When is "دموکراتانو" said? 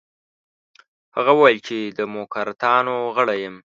1.99-2.95